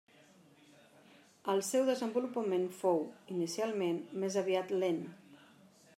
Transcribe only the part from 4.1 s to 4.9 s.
més aviat